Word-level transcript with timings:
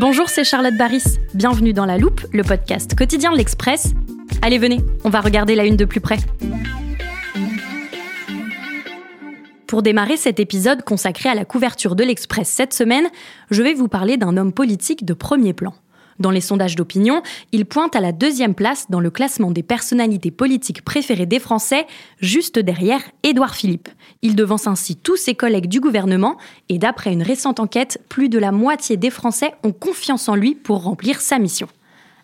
Bonjour, 0.00 0.28
c'est 0.28 0.44
Charlotte 0.44 0.76
Baris. 0.76 1.18
Bienvenue 1.34 1.72
dans 1.72 1.84
La 1.84 1.98
Loupe, 1.98 2.24
le 2.32 2.44
podcast 2.44 2.96
quotidien 2.96 3.32
de 3.32 3.36
l'Express. 3.36 3.94
Allez, 4.42 4.56
venez, 4.56 4.78
on 5.02 5.10
va 5.10 5.20
regarder 5.20 5.56
la 5.56 5.64
une 5.64 5.74
de 5.74 5.84
plus 5.84 6.00
près. 6.00 6.18
Pour 9.66 9.82
démarrer 9.82 10.16
cet 10.16 10.38
épisode 10.38 10.84
consacré 10.84 11.30
à 11.30 11.34
la 11.34 11.44
couverture 11.44 11.96
de 11.96 12.04
l'Express 12.04 12.48
cette 12.48 12.74
semaine, 12.74 13.08
je 13.50 13.60
vais 13.60 13.74
vous 13.74 13.88
parler 13.88 14.16
d'un 14.16 14.36
homme 14.36 14.52
politique 14.52 15.04
de 15.04 15.14
premier 15.14 15.52
plan. 15.52 15.74
Dans 16.18 16.30
les 16.32 16.40
sondages 16.40 16.74
d'opinion, 16.74 17.22
il 17.52 17.64
pointe 17.64 17.94
à 17.94 18.00
la 18.00 18.10
deuxième 18.10 18.54
place 18.54 18.86
dans 18.90 18.98
le 18.98 19.10
classement 19.10 19.52
des 19.52 19.62
personnalités 19.62 20.32
politiques 20.32 20.82
préférées 20.82 21.26
des 21.26 21.38
Français, 21.38 21.86
juste 22.20 22.58
derrière 22.58 23.00
Édouard 23.22 23.54
Philippe. 23.54 23.88
Il 24.22 24.34
devance 24.34 24.66
ainsi 24.66 24.96
tous 24.96 25.16
ses 25.16 25.34
collègues 25.34 25.68
du 25.68 25.80
gouvernement 25.80 26.36
et 26.68 26.78
d'après 26.78 27.12
une 27.12 27.22
récente 27.22 27.60
enquête, 27.60 28.02
plus 28.08 28.28
de 28.28 28.38
la 28.38 28.50
moitié 28.50 28.96
des 28.96 29.10
Français 29.10 29.54
ont 29.62 29.72
confiance 29.72 30.28
en 30.28 30.34
lui 30.34 30.56
pour 30.56 30.82
remplir 30.82 31.20
sa 31.20 31.38
mission. 31.38 31.68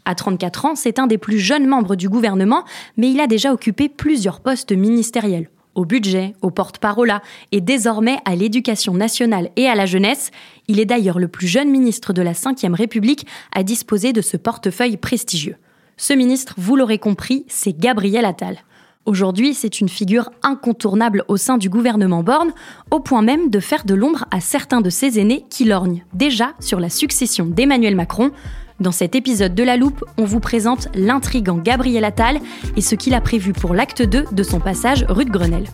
À 0.04 0.14
34 0.14 0.64
ans, 0.64 0.74
c'est 0.74 0.98
un 0.98 1.06
des 1.06 1.16
plus 1.16 1.38
jeunes 1.38 1.66
membres 1.66 1.94
du 1.94 2.08
gouvernement, 2.08 2.64
mais 2.96 3.10
il 3.10 3.20
a 3.20 3.26
déjà 3.26 3.52
occupé 3.52 3.88
plusieurs 3.88 4.40
postes 4.40 4.72
ministériels 4.72 5.48
au 5.74 5.84
budget, 5.84 6.34
au 6.42 6.50
porte-parole 6.50 7.14
et 7.52 7.60
désormais 7.60 8.18
à 8.24 8.36
l'éducation 8.36 8.94
nationale 8.94 9.50
et 9.56 9.66
à 9.66 9.74
la 9.74 9.86
jeunesse. 9.86 10.30
Il 10.68 10.80
est 10.80 10.84
d'ailleurs 10.84 11.18
le 11.18 11.28
plus 11.28 11.46
jeune 11.46 11.70
ministre 11.70 12.12
de 12.12 12.22
la 12.22 12.32
Ve 12.32 12.74
République 12.74 13.26
à 13.54 13.62
disposer 13.62 14.12
de 14.12 14.20
ce 14.20 14.36
portefeuille 14.36 14.96
prestigieux. 14.96 15.56
Ce 15.96 16.12
ministre, 16.12 16.54
vous 16.58 16.76
l'aurez 16.76 16.98
compris, 16.98 17.44
c'est 17.48 17.78
Gabriel 17.78 18.24
Attal. 18.24 18.58
Aujourd'hui, 19.06 19.52
c'est 19.52 19.80
une 19.80 19.90
figure 19.90 20.30
incontournable 20.42 21.24
au 21.28 21.36
sein 21.36 21.58
du 21.58 21.68
gouvernement 21.68 22.22
Borne, 22.22 22.52
au 22.90 23.00
point 23.00 23.20
même 23.20 23.50
de 23.50 23.60
faire 23.60 23.84
de 23.84 23.94
l'ombre 23.94 24.24
à 24.30 24.40
certains 24.40 24.80
de 24.80 24.88
ses 24.88 25.20
aînés 25.20 25.44
qui 25.50 25.64
lorgnent 25.64 26.04
déjà 26.14 26.54
sur 26.58 26.80
la 26.80 26.88
succession 26.88 27.44
d'Emmanuel 27.44 27.96
Macron, 27.96 28.30
dans 28.80 28.92
cet 28.92 29.14
épisode 29.14 29.54
de 29.54 29.62
La 29.62 29.76
Loupe, 29.76 30.04
on 30.18 30.24
vous 30.24 30.40
présente 30.40 30.88
l'intrigant 30.94 31.56
Gabriel 31.56 32.04
Attal 32.04 32.40
et 32.76 32.80
ce 32.80 32.94
qu'il 32.94 33.14
a 33.14 33.20
prévu 33.20 33.52
pour 33.52 33.74
l'acte 33.74 34.02
2 34.02 34.26
de 34.30 34.42
son 34.42 34.60
passage 34.60 35.04
rue 35.08 35.24
de 35.24 35.30
Grenelle. 35.30 35.66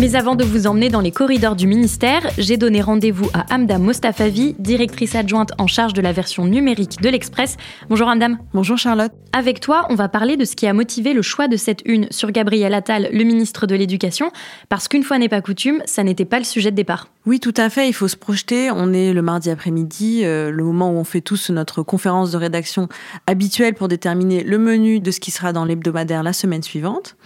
Mais 0.00 0.16
avant 0.16 0.34
de 0.34 0.44
vous 0.44 0.66
emmener 0.66 0.90
dans 0.90 1.00
les 1.00 1.12
corridors 1.12 1.56
du 1.56 1.66
ministère, 1.66 2.20
j'ai 2.36 2.58
donné 2.58 2.82
rendez-vous 2.82 3.30
à 3.32 3.54
Amdam 3.54 3.82
Mostafavi, 3.82 4.54
directrice 4.58 5.14
adjointe 5.14 5.52
en 5.56 5.66
charge 5.66 5.94
de 5.94 6.02
la 6.02 6.12
version 6.12 6.44
numérique 6.44 7.00
de 7.00 7.08
l'Express. 7.08 7.56
Bonjour 7.88 8.08
Amdam. 8.08 8.36
Bonjour 8.52 8.76
Charlotte. 8.76 9.12
Avec 9.32 9.60
toi, 9.60 9.86
on 9.88 9.94
va 9.94 10.08
parler 10.08 10.36
de 10.36 10.44
ce 10.44 10.56
qui 10.56 10.66
a 10.66 10.74
motivé 10.74 11.14
le 11.14 11.22
choix 11.22 11.48
de 11.48 11.56
cette 11.56 11.80
une 11.86 12.06
sur 12.10 12.32
Gabriel 12.32 12.74
Attal, 12.74 13.08
le 13.12 13.24
ministre 13.24 13.66
de 13.66 13.74
l'Éducation, 13.76 14.30
parce 14.68 14.88
qu'une 14.88 15.04
fois 15.04 15.18
n'est 15.18 15.30
pas 15.30 15.40
coutume, 15.40 15.80
ça 15.86 16.02
n'était 16.02 16.26
pas 16.26 16.38
le 16.38 16.44
sujet 16.44 16.70
de 16.70 16.76
départ. 16.76 17.08
Oui, 17.26 17.40
tout 17.40 17.54
à 17.56 17.70
fait, 17.70 17.88
il 17.88 17.94
faut 17.94 18.08
se 18.08 18.16
projeter. 18.16 18.70
On 18.70 18.92
est 18.92 19.14
le 19.14 19.22
mardi 19.22 19.48
après-midi, 19.48 20.20
euh, 20.24 20.50
le 20.50 20.62
moment 20.62 20.90
où 20.90 20.96
on 20.96 21.04
fait 21.04 21.22
tous 21.22 21.50
notre 21.50 21.82
conférence 21.82 22.32
de 22.32 22.36
rédaction 22.36 22.88
habituelle 23.26 23.74
pour 23.74 23.88
déterminer 23.88 24.44
le 24.44 24.58
menu 24.58 25.00
de 25.00 25.10
ce 25.10 25.20
qui 25.20 25.30
sera 25.30 25.52
dans 25.54 25.64
l'hebdomadaire 25.64 26.22
la 26.22 26.34
semaine 26.34 26.62
suivante. 26.62 27.16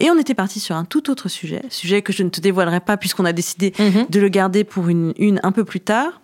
Et 0.00 0.10
on 0.10 0.18
était 0.18 0.34
parti 0.34 0.58
sur 0.58 0.74
un 0.74 0.84
tout 0.84 1.08
autre 1.08 1.28
sujet, 1.28 1.62
sujet 1.68 2.02
que 2.02 2.12
je 2.12 2.24
ne 2.24 2.30
te 2.30 2.40
dévoilerai 2.40 2.80
pas 2.80 2.96
puisqu'on 2.96 3.24
a 3.24 3.32
décidé 3.32 3.72
mhm. 3.78 4.06
de 4.10 4.20
le 4.20 4.28
garder 4.28 4.64
pour 4.64 4.88
une, 4.88 5.12
une 5.18 5.38
un 5.44 5.52
peu 5.52 5.64
plus 5.64 5.80
tard. 5.80 6.20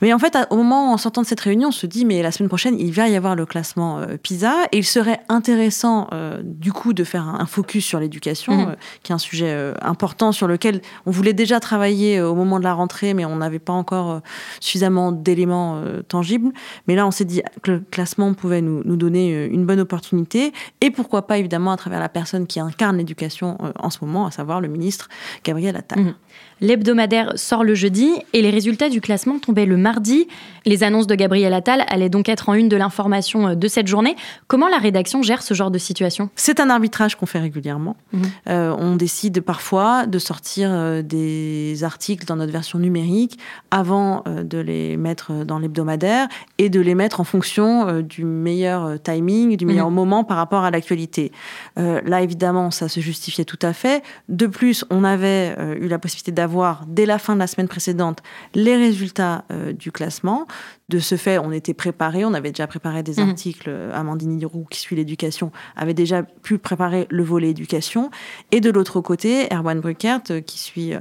Mais 0.00 0.12
en 0.12 0.18
fait, 0.18 0.36
au 0.50 0.56
moment, 0.56 0.92
en 0.92 0.96
sortant 0.96 1.22
de 1.22 1.26
cette 1.26 1.40
réunion, 1.40 1.68
on 1.68 1.72
se 1.72 1.86
dit, 1.86 2.04
mais 2.04 2.22
la 2.22 2.32
semaine 2.32 2.48
prochaine, 2.48 2.78
il 2.78 2.92
va 2.92 3.08
y 3.08 3.16
avoir 3.16 3.34
le 3.34 3.46
classement 3.46 3.98
euh, 3.98 4.16
PISA, 4.16 4.54
et 4.72 4.78
il 4.78 4.84
serait 4.84 5.20
intéressant, 5.28 6.08
euh, 6.12 6.40
du 6.44 6.72
coup, 6.72 6.92
de 6.92 7.04
faire 7.04 7.26
un, 7.26 7.46
focus 7.46 7.84
sur 7.84 7.98
l'éducation, 7.98 8.52
mhm. 8.52 8.68
euh, 8.68 8.74
qui 9.02 9.12
est 9.12 9.14
un 9.14 9.18
sujet 9.18 9.72
important 9.82 10.32
sur 10.32 10.46
lequel 10.46 10.80
on 11.06 11.10
voulait 11.10 11.32
déjà 11.32 11.60
travailler 11.60 12.20
au 12.20 12.34
moment 12.34 12.58
de 12.58 12.64
la 12.64 12.74
rentrée, 12.74 13.14
mais 13.14 13.24
on 13.24 13.36
n'avait 13.36 13.58
pas 13.58 13.72
encore 13.72 14.20
suffisamment 14.60 15.12
d'éléments 15.12 15.82
tangibles. 16.08 16.52
Mais 16.86 16.94
là, 16.94 17.06
on 17.06 17.10
s'est 17.10 17.24
dit 17.24 17.42
que 17.62 17.72
le 17.72 17.80
classement 17.80 18.34
pouvait 18.34 18.60
nous, 18.60 18.82
nous, 18.84 18.96
donner 18.96 19.46
une 19.46 19.64
bonne 19.64 19.80
opportunité, 19.80 20.52
et 20.80 20.90
pourquoi 20.90 21.26
pas, 21.26 21.38
évidemment, 21.38 21.72
à 21.72 21.76
travers 21.76 22.00
la 22.00 22.08
personne 22.08 22.46
qui 22.46 22.60
incarne 22.60 22.98
l'éducation 22.98 23.56
en 23.78 23.90
ce 23.90 23.98
moment, 24.02 24.26
à 24.26 24.30
savoir 24.30 24.60
le 24.60 24.68
ministre 24.68 25.08
Gabriel 25.44 25.76
Attal. 25.76 26.00
Mhm. 26.00 26.14
L'hebdomadaire 26.60 27.32
sort 27.36 27.62
le 27.62 27.74
jeudi 27.74 28.10
et 28.32 28.42
les 28.42 28.50
résultats 28.50 28.88
du 28.88 29.00
classement 29.00 29.38
tombaient 29.38 29.66
le 29.66 29.76
mardi. 29.76 30.26
Les 30.66 30.82
annonces 30.82 31.06
de 31.06 31.14
Gabriel 31.14 31.54
Attal 31.54 31.84
allaient 31.88 32.08
donc 32.08 32.28
être 32.28 32.48
en 32.48 32.54
une 32.54 32.68
de 32.68 32.76
l'information 32.76 33.48
euh, 33.48 33.54
de 33.54 33.68
cette 33.68 33.86
journée. 33.86 34.16
Comment 34.48 34.68
la 34.68 34.78
rédaction 34.78 35.22
gère 35.22 35.42
ce 35.42 35.54
genre 35.54 35.70
de 35.70 35.78
situation? 35.78 36.30
C'est 36.34 36.60
un 36.60 36.68
arbitrage 36.68 37.14
qu'on 37.14 37.26
fait 37.26 37.38
régulièrement. 37.38 37.96
Mhm. 38.12 38.22
Euh, 38.48 38.76
on 38.78 38.96
décide 38.96 39.40
parfois 39.40 40.06
de 40.06 40.18
sortir 40.18 40.70
euh, 40.70 41.02
des 41.02 41.84
articles 41.84 42.26
dans 42.26 42.36
notre 42.36 42.52
version 42.52 42.78
numérique 42.78 43.38
avant 43.70 44.24
de 44.26 44.58
les 44.58 44.96
mettre 44.96 45.44
dans 45.44 45.58
l'hebdomadaire 45.58 46.28
et 46.58 46.68
de 46.68 46.80
les 46.80 46.94
mettre 46.94 47.20
en 47.20 47.24
fonction 47.24 48.00
du 48.00 48.24
meilleur 48.24 49.00
timing, 49.02 49.56
du 49.56 49.66
meilleur 49.66 49.90
mhm. 49.90 49.94
moment 49.94 50.24
par 50.24 50.36
rapport 50.36 50.64
à 50.64 50.70
l'actualité. 50.70 51.32
là, 51.76 52.22
évidemment, 52.22 52.70
ça 52.70 52.88
se 52.88 53.00
justifiait 53.00 53.44
tout 53.44 53.58
à 53.62 53.72
fait. 53.72 54.02
De 54.28 54.46
plus, 54.46 54.84
on 54.90 55.04
avait 55.04 55.54
eu 55.80 55.88
la 55.88 55.98
possibilité 55.98 56.32
d'avoir 56.32 56.47
dès 56.86 57.06
la 57.06 57.18
fin 57.18 57.34
de 57.34 57.38
la 57.38 57.46
semaine 57.46 57.68
précédente 57.68 58.22
les 58.54 58.76
résultats 58.76 59.44
euh, 59.50 59.72
du 59.72 59.92
classement. 59.92 60.46
De 60.88 61.00
ce 61.00 61.16
fait, 61.16 61.38
on 61.38 61.52
était 61.52 61.74
préparé, 61.74 62.24
on 62.24 62.32
avait 62.32 62.50
déjà 62.50 62.66
préparé 62.66 63.02
des 63.02 63.20
mhm. 63.20 63.28
articles. 63.28 63.68
Euh, 63.68 63.92
Amandine 63.92 64.44
Roux, 64.46 64.66
qui 64.70 64.80
suit 64.80 64.96
l'éducation, 64.96 65.52
avait 65.76 65.92
déjà 65.92 66.22
pu 66.22 66.56
préparer 66.56 67.06
le 67.10 67.22
volet 67.22 67.50
éducation. 67.50 68.10
Et 68.52 68.60
de 68.60 68.70
l'autre 68.70 69.02
côté, 69.02 69.48
Erwan 69.52 69.80
Bruckert, 69.80 70.22
euh, 70.30 70.40
qui 70.40 70.58
suit 70.58 70.92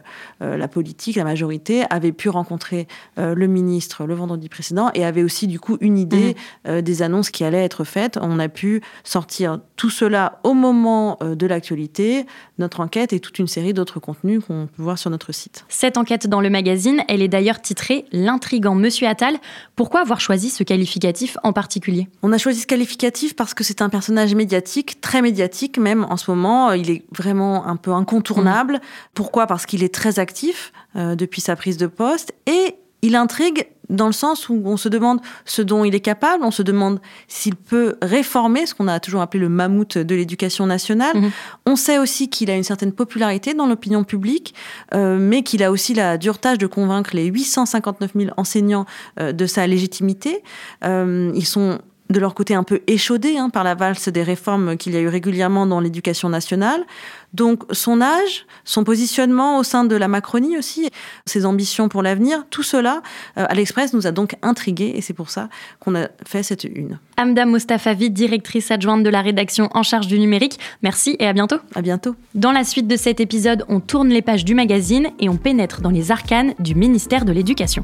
la 0.42 0.68
politique, 0.68 1.16
la 1.16 1.24
majorité, 1.24 1.84
avait 1.90 2.12
pu 2.12 2.30
rencontrer 2.30 2.88
le 3.18 3.48
ministre 3.48 4.06
le 4.06 4.14
vendredi 4.14 4.50
précédent 4.50 4.92
et 4.94 5.06
avait 5.06 5.24
aussi 5.24 5.48
du 5.48 5.60
coup 5.60 5.78
une 5.82 5.98
idée 5.98 6.36
mhm. 6.68 6.82
des 6.82 7.02
annonces 7.02 7.30
qui 7.30 7.44
allaient 7.44 7.64
être 7.64 7.84
faites. 7.84 8.18
On 8.22 8.40
a 8.40 8.50
pu 8.50 8.82
sortir 9.04 9.60
tout 9.76 9.90
cela 9.90 10.40
au 10.44 10.54
moment 10.54 11.18
de 11.22 11.48
l'actualité, 11.48 12.26
notre 12.58 12.80
enquête 12.80 13.14
et 13.14 13.20
toute 13.20 13.40
une 13.40 13.48
série 13.48 13.74
d'autres 13.74 14.00
contenus 14.00 14.42
qu'on 14.46 14.68
peut 14.68 14.84
voir 14.84 14.98
sur 14.98 15.10
notre 15.10 15.32
site. 15.32 15.66
Cette 15.70 15.98
enquête 15.98 16.28
dans 16.28 16.42
le 16.42 16.50
magazine, 16.50 17.04
elle 17.08 17.22
est 17.22 17.28
d'ailleurs 17.28 17.62
titrée 17.62 18.06
L'intrigant 18.12 18.76
Monsieur 18.76 19.08
Attal. 19.08 19.38
Pourquoi 19.78 20.02
avoir 20.02 20.20
choisi 20.20 20.50
ce 20.50 20.64
qualificatif 20.64 21.38
en 21.44 21.54
particulier? 21.54 22.08
On 22.24 22.34
a 22.34 22.40
choisi 22.40 22.62
ce 22.62 22.68
qualificatif 22.68 23.36
parce 23.36 23.54
que 23.54 23.64
c'est 23.64 23.84
un 23.84 23.90
personnage 23.90 24.34
médiatique, 24.34 25.00
très 25.02 25.22
médiatique 25.22 25.78
même 25.78 26.04
en 26.10 26.18
ce 26.18 26.32
moment. 26.32 26.72
Il 26.72 26.90
est 26.90 27.04
vraiment 27.16 27.68
un 27.68 27.76
peu 27.76 27.92
incontournable. 27.92 28.78
Mmh. 28.78 29.10
Pourquoi? 29.14 29.46
Parce 29.46 29.68
qu'il 29.68 29.84
est 29.84 29.94
très 29.94 30.18
actif 30.18 30.74
euh, 30.96 31.14
depuis 31.14 31.42
sa 31.42 31.56
prise 31.56 31.78
de 31.78 31.86
poste 31.86 32.34
et 32.48 32.76
il 33.04 33.16
intrigue 33.16 33.68
dans 33.90 34.08
le 34.08 34.14
sens 34.14 34.50
où 34.50 34.62
on 34.66 34.78
se 34.78 34.90
demande 34.90 35.20
ce 35.46 35.62
dont 35.62 35.86
il 35.86 35.96
est 35.96 36.02
capable, 36.02 36.44
on 36.44 36.52
se 36.52 36.62
demande 36.62 37.00
s'il 37.28 37.56
peut 37.56 37.96
réformer 38.02 38.66
ce 38.66 38.76
qu'on 38.76 38.88
a 38.88 39.00
toujours 39.00 39.22
appelé 39.22 39.40
le 39.40 39.50
mammouth 39.50 39.98
de 39.98 40.16
l'éducation 40.16 40.66
nationale. 40.66 41.18
Mhm. 41.18 41.32
On 41.66 41.76
sait 41.76 41.98
aussi 41.98 42.30
qu'il 42.30 42.50
a 42.50 42.56
une 42.56 42.64
certaine 42.64 42.92
popularité 42.92 43.54
dans 43.54 43.68
l'opinion 43.68 44.04
publique, 44.04 44.54
euh, 44.94 45.18
mais 45.20 45.44
qu'il 45.44 45.64
a 45.64 45.72
aussi 45.72 45.94
la 45.94 46.18
dure 46.18 46.40
tâche 46.40 46.58
de 46.58 46.68
convaincre 46.68 47.12
les 47.14 47.26
859 47.26 48.12
000 48.16 48.32
enseignants 48.38 48.86
euh, 49.20 49.32
de 49.32 49.46
sa 49.46 49.68
légitimité. 49.68 50.44
Euh, 50.84 51.32
ils 51.36 51.46
sont 51.46 51.80
de 52.10 52.20
leur 52.20 52.34
côté 52.34 52.54
un 52.56 52.64
peu 52.64 52.82
échaudés 52.88 53.38
hein, 53.38 53.50
par 53.50 53.64
la 53.64 53.76
valse 53.76 54.10
des 54.10 54.24
réformes 54.24 54.78
qu'il 54.78 54.94
y 54.94 54.98
a 54.98 55.02
eu 55.02 55.08
régulièrement 55.08 55.66
dans 55.66 55.80
l'éducation 55.80 56.30
nationale. 56.30 56.86
Donc 57.34 57.64
son 57.72 58.02
âge, 58.02 58.46
son 58.64 58.84
positionnement 58.84 59.60
au 59.60 59.64
sein 59.64 59.84
de 59.84 59.96
la 59.96 60.08
Macronie 60.08 60.58
aussi, 60.58 60.90
ses 61.26 61.46
ambitions 61.46 61.90
pour 61.90 62.02
l'avenir, 62.02 62.46
tout 62.50 62.64
cela 62.64 63.02
euh, 63.38 63.46
à 63.48 63.54
l'Express 63.54 63.94
nous 63.94 64.08
a 64.08 64.12
donc 64.12 64.36
intrigués 64.42 64.94
et 64.96 65.02
c'est 65.02 65.14
pour 65.14 65.30
ça 65.30 65.50
qu'on 65.80 65.96
a 65.96 66.08
fait 66.26 66.44
cette 66.44 66.64
une. 66.64 67.00
Amda 67.18 67.46
Mostafavi, 67.46 68.10
directrice 68.10 68.72
adjointe 68.72 69.04
de 69.04 69.10
la 69.10 69.22
rédaction 69.22 69.70
en 69.74 69.84
charge 69.84 70.08
du 70.08 70.20
numérique, 70.20 70.60
merci 70.82 71.18
et 71.20 71.28
à 71.28 71.34
bientôt. 71.34 71.58
À 71.76 71.82
bientôt. 71.82 72.16
Dans 72.34 72.52
la 72.52 72.64
suite 72.64 72.88
de 72.88 72.96
cet 72.96 73.20
épisode, 73.20 73.66
on 73.68 73.80
tourne 73.80 74.10
les 74.10 74.22
pages 74.22 74.46
du 74.46 74.56
magazine 74.56 75.10
et 75.20 75.28
on 75.30 75.38
pénètre 75.38 75.82
dans 75.82 75.90
les 75.90 76.12
arcanes 76.12 76.54
du 76.60 76.76
ministère 76.76 77.26
de 77.26 77.34
l'Éducation. 77.34 77.84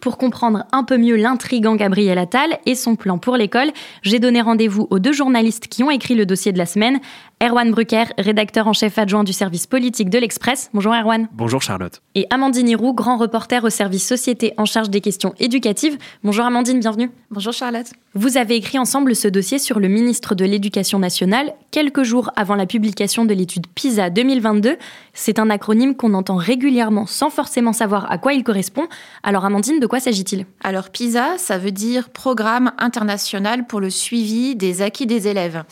Pour 0.00 0.16
comprendre 0.16 0.64
un 0.72 0.82
peu 0.82 0.96
mieux 0.96 1.16
l'intrigant 1.16 1.76
Gabriel 1.76 2.16
Attal 2.16 2.58
et 2.64 2.74
son 2.74 2.96
plan 2.96 3.18
pour 3.18 3.36
l'école, 3.36 3.70
j'ai 4.02 4.18
donné 4.18 4.40
rendez-vous 4.40 4.86
aux 4.88 4.98
deux 4.98 5.12
journalistes 5.12 5.68
qui 5.68 5.82
ont 5.82 5.90
écrit 5.90 6.14
le 6.14 6.24
dossier 6.24 6.52
de 6.52 6.58
la 6.58 6.64
semaine, 6.64 7.00
Erwan 7.42 7.70
Brucker, 7.70 8.04
rédacteur 8.18 8.66
en 8.66 8.74
chef 8.74 8.98
adjoint 8.98 9.24
du 9.24 9.32
service 9.32 9.66
politique 9.66 10.10
de 10.10 10.18
l'Express. 10.18 10.68
Bonjour 10.74 10.92
Erwan. 10.92 11.26
Bonjour 11.32 11.62
Charlotte. 11.62 12.02
Et 12.14 12.26
Amandine 12.28 12.68
Hiroux, 12.68 12.92
grand 12.92 13.16
reporter 13.16 13.64
au 13.64 13.70
service 13.70 14.06
Société 14.06 14.52
en 14.58 14.66
charge 14.66 14.90
des 14.90 15.00
questions 15.00 15.34
éducatives. 15.38 15.96
Bonjour 16.22 16.44
Amandine, 16.44 16.80
bienvenue. 16.80 17.10
Bonjour 17.30 17.54
Charlotte. 17.54 17.86
Vous 18.12 18.36
avez 18.36 18.56
écrit 18.56 18.78
ensemble 18.78 19.16
ce 19.16 19.26
dossier 19.26 19.58
sur 19.58 19.80
le 19.80 19.88
ministre 19.88 20.34
de 20.34 20.44
l'Éducation 20.44 20.98
nationale 20.98 21.54
quelques 21.70 22.02
jours 22.02 22.30
avant 22.36 22.56
la 22.56 22.66
publication 22.66 23.24
de 23.24 23.32
l'étude 23.32 23.68
PISA 23.68 24.10
2022. 24.10 24.76
C'est 25.14 25.38
un 25.38 25.48
acronyme 25.48 25.94
qu'on 25.94 26.12
entend 26.12 26.36
régulièrement 26.36 27.06
sans 27.06 27.30
forcément 27.30 27.72
savoir 27.72 28.12
à 28.12 28.18
quoi 28.18 28.34
il 28.34 28.44
correspond. 28.44 28.86
Alors 29.22 29.46
Amandine, 29.46 29.80
de 29.80 29.86
quoi 29.86 30.00
s'agit-il? 30.00 30.44
Alors 30.62 30.90
PISA, 30.90 31.38
ça 31.38 31.56
veut 31.56 31.72
dire 31.72 32.10
Programme 32.10 32.72
international 32.76 33.66
pour 33.66 33.80
le 33.80 33.88
suivi 33.88 34.56
des 34.56 34.82
acquis 34.82 35.06
des 35.06 35.26
élèves. 35.26 35.64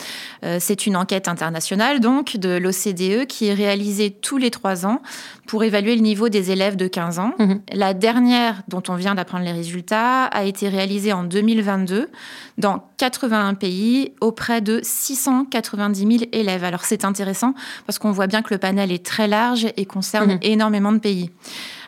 Euh, 0.45 0.57
c'est 0.61 0.87
une 0.87 0.97
enquête 0.97 1.29
internationale 1.29 1.58
donc 2.01 2.37
de 2.37 2.57
l'OCDE 2.57 3.27
qui 3.27 3.47
est 3.47 3.55
réalisée 3.55 4.11
tous 4.11 4.39
les 4.39 4.51
trois 4.51 4.87
ans 4.87 5.03
pour 5.49 5.65
évaluer 5.65 5.97
le 5.97 6.03
niveau 6.03 6.29
des 6.29 6.53
élèves 6.53 6.77
de 6.77 6.87
15 6.87 7.19
ans. 7.19 7.33
Mhm. 7.39 7.63
La 7.73 7.95
dernière, 7.95 8.63
dont 8.69 8.83
on 8.89 8.95
vient 8.95 9.15
d'apprendre 9.15 9.45
les 9.45 9.53
résultats, 9.53 10.25
a 10.25 10.45
été 10.45 10.69
réalisée 10.69 11.13
en 11.13 11.25
2022 11.25 12.11
dans 12.59 12.85
81 12.99 13.55
pays 13.55 14.13
auprès 14.21 14.61
de 14.61 14.81
690 14.83 16.19
000 16.19 16.31
élèves. 16.33 16.65
Alors 16.65 16.85
c'est 16.85 17.05
intéressant 17.05 17.55
parce 17.87 17.99
qu'on 17.99 18.13
voit 18.13 18.27
bien 18.27 18.43
que 18.43 18.53
le 18.53 18.59
panel 18.59 18.93
est 18.93 19.05
très 19.05 19.27
large 19.27 19.67
et 19.77 19.87
concerne 19.87 20.35
mhm. 20.35 20.39
énormément 20.43 20.93
de 20.93 20.99
pays. 20.99 21.31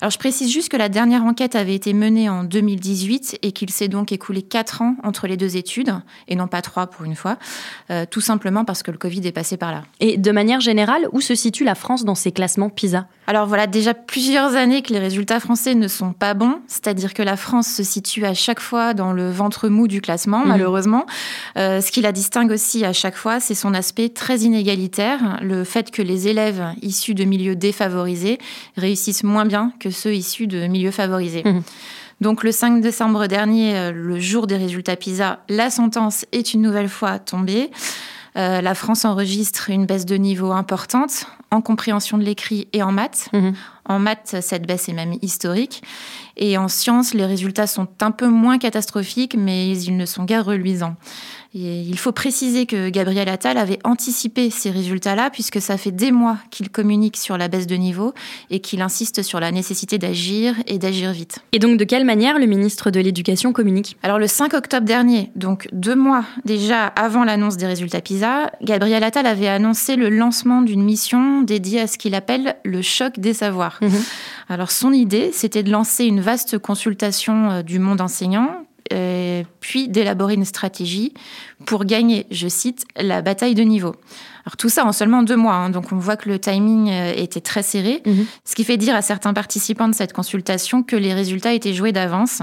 Alors 0.00 0.10
je 0.10 0.18
précise 0.18 0.50
juste 0.50 0.70
que 0.70 0.78
la 0.78 0.88
dernière 0.88 1.24
enquête 1.24 1.54
avait 1.54 1.74
été 1.74 1.92
menée 1.92 2.30
en 2.30 2.44
2018 2.44 3.40
et 3.42 3.52
qu'il 3.52 3.68
s'est 3.68 3.88
donc 3.88 4.12
écoulé 4.12 4.40
4 4.40 4.80
ans 4.80 4.96
entre 5.02 5.26
les 5.26 5.36
deux 5.36 5.58
études, 5.58 5.92
et 6.26 6.36
non 6.36 6.46
pas 6.46 6.62
3 6.62 6.86
pour 6.86 7.04
une 7.04 7.14
fois, 7.14 7.36
euh, 7.90 8.06
tout 8.10 8.22
simplement 8.22 8.64
parce 8.64 8.82
que 8.82 8.90
le 8.90 8.96
Covid 8.96 9.26
est 9.26 9.32
passé 9.32 9.58
par 9.58 9.72
là. 9.72 9.82
Et 10.00 10.16
de 10.16 10.32
manière 10.32 10.60
générale, 10.60 11.06
où 11.12 11.20
se 11.20 11.34
situe 11.34 11.64
la 11.64 11.74
France 11.74 12.04
dans 12.04 12.14
ces 12.14 12.32
classements 12.32 12.70
PISA? 12.70 13.06
Alors 13.26 13.46
voilà 13.50 13.66
déjà 13.66 13.94
plusieurs 13.94 14.54
années 14.54 14.80
que 14.80 14.92
les 14.92 15.00
résultats 15.00 15.40
français 15.40 15.74
ne 15.74 15.88
sont 15.88 16.12
pas 16.12 16.34
bons, 16.34 16.60
c'est-à-dire 16.68 17.14
que 17.14 17.22
la 17.22 17.36
France 17.36 17.66
se 17.66 17.82
situe 17.82 18.24
à 18.24 18.32
chaque 18.32 18.60
fois 18.60 18.94
dans 18.94 19.12
le 19.12 19.28
ventre 19.28 19.68
mou 19.68 19.88
du 19.88 20.00
classement, 20.00 20.38
mhm. 20.38 20.48
malheureusement. 20.48 21.04
Euh, 21.58 21.80
ce 21.80 21.90
qui 21.90 22.00
la 22.00 22.12
distingue 22.12 22.52
aussi 22.52 22.84
à 22.84 22.92
chaque 22.92 23.16
fois, 23.16 23.40
c'est 23.40 23.56
son 23.56 23.74
aspect 23.74 24.08
très 24.08 24.38
inégalitaire, 24.38 25.40
le 25.42 25.64
fait 25.64 25.90
que 25.90 26.00
les 26.00 26.28
élèves 26.28 26.64
issus 26.80 27.14
de 27.14 27.24
milieux 27.24 27.56
défavorisés 27.56 28.38
réussissent 28.76 29.24
moins 29.24 29.44
bien 29.44 29.72
que 29.80 29.90
ceux 29.90 30.14
issus 30.14 30.46
de 30.46 30.68
milieux 30.68 30.92
favorisés. 30.92 31.42
Mmh. 31.44 31.62
Donc 32.20 32.44
le 32.44 32.52
5 32.52 32.80
décembre 32.80 33.26
dernier, 33.26 33.76
euh, 33.76 33.92
le 33.92 34.20
jour 34.20 34.46
des 34.46 34.56
résultats 34.56 34.94
PISA, 34.94 35.40
la 35.48 35.70
sentence 35.70 36.24
est 36.30 36.54
une 36.54 36.62
nouvelle 36.62 36.88
fois 36.88 37.18
tombée. 37.18 37.70
Euh, 38.36 38.60
la 38.60 38.76
France 38.76 39.04
enregistre 39.04 39.70
une 39.70 39.86
baisse 39.86 40.06
de 40.06 40.14
niveau 40.14 40.52
importante 40.52 41.26
en 41.50 41.60
compréhension 41.60 42.18
de 42.18 42.22
l'écrit 42.22 42.68
et 42.72 42.82
en 42.82 42.92
maths. 42.92 43.28
Mmh. 43.32 43.50
En 43.90 43.98
maths, 43.98 44.36
cette 44.40 44.68
baisse 44.68 44.88
est 44.88 44.92
même 44.92 45.14
historique. 45.20 45.82
Et 46.36 46.56
en 46.56 46.68
sciences, 46.68 47.12
les 47.12 47.26
résultats 47.26 47.66
sont 47.66 47.88
un 48.00 48.12
peu 48.12 48.28
moins 48.28 48.58
catastrophiques, 48.58 49.34
mais 49.36 49.76
ils 49.76 49.96
ne 49.96 50.06
sont 50.06 50.24
guère 50.24 50.44
reluisants. 50.44 50.94
Et 51.52 51.80
il 51.80 51.98
faut 51.98 52.12
préciser 52.12 52.64
que 52.64 52.90
Gabriel 52.90 53.28
Attal 53.28 53.58
avait 53.58 53.80
anticipé 53.82 54.50
ces 54.50 54.70
résultats-là, 54.70 55.30
puisque 55.30 55.60
ça 55.60 55.76
fait 55.76 55.90
des 55.90 56.12
mois 56.12 56.36
qu'il 56.52 56.70
communique 56.70 57.16
sur 57.16 57.36
la 57.36 57.48
baisse 57.48 57.66
de 57.66 57.74
niveau 57.74 58.14
et 58.50 58.60
qu'il 58.60 58.80
insiste 58.80 59.22
sur 59.22 59.40
la 59.40 59.50
nécessité 59.50 59.98
d'agir 59.98 60.54
et 60.68 60.78
d'agir 60.78 61.10
vite. 61.10 61.40
Et 61.50 61.58
donc, 61.58 61.76
de 61.76 61.82
quelle 61.82 62.04
manière 62.04 62.38
le 62.38 62.46
ministre 62.46 62.92
de 62.92 63.00
l'Éducation 63.00 63.52
communique? 63.52 63.96
Alors, 64.04 64.20
le 64.20 64.28
5 64.28 64.54
octobre 64.54 64.86
dernier, 64.86 65.32
donc 65.34 65.68
deux 65.72 65.96
mois 65.96 66.24
déjà 66.44 66.86
avant 66.86 67.24
l'annonce 67.24 67.56
des 67.56 67.66
résultats 67.66 68.00
PISA, 68.00 68.52
Gabriel 68.62 69.02
Attal 69.02 69.26
avait 69.26 69.48
annoncé 69.48 69.96
le 69.96 70.08
lancement 70.08 70.62
d'une 70.62 70.84
mission 70.84 71.42
dédiée 71.42 71.80
à 71.80 71.86
ce 71.88 71.98
qu'il 71.98 72.14
appelle 72.14 72.54
le 72.64 72.80
choc 72.80 73.18
des 73.18 73.34
savoirs. 73.34 73.79
Mhm. 73.80 74.02
Alors, 74.48 74.70
son 74.70 74.92
idée, 74.92 75.30
c'était 75.32 75.62
de 75.62 75.70
lancer 75.70 76.04
une 76.04 76.20
vaste 76.20 76.58
consultation 76.58 77.50
euh, 77.50 77.62
du 77.62 77.78
monde 77.78 78.00
enseignant 78.00 78.64
euh, 78.92 79.44
puis 79.60 79.88
d'élaborer 79.88 80.34
une 80.34 80.44
stratégie 80.44 81.14
pour 81.64 81.84
gagner, 81.84 82.26
je 82.30 82.48
cite, 82.48 82.84
la 82.96 83.22
bataille 83.22 83.54
de 83.54 83.62
niveau. 83.62 83.94
Alors 84.46 84.56
tout 84.56 84.68
ça 84.68 84.84
en 84.84 84.92
seulement 84.92 85.22
deux 85.22 85.36
mois, 85.36 85.54
hein, 85.54 85.70
donc 85.70 85.92
on 85.92 85.96
voit 85.96 86.16
que 86.16 86.28
le 86.28 86.38
timing 86.38 86.90
euh, 86.90 87.12
était 87.14 87.40
très 87.40 87.62
serré, 87.62 88.02
mhm. 88.06 88.26
ce 88.44 88.54
qui 88.54 88.64
fait 88.64 88.78
dire 88.78 88.94
à 88.94 89.02
certains 89.02 89.34
participants 89.34 89.88
de 89.88 89.94
cette 89.94 90.12
consultation 90.12 90.82
que 90.82 90.96
les 90.96 91.14
résultats 91.14 91.52
étaient 91.52 91.74
joués 91.74 91.92
d'avance. 91.92 92.42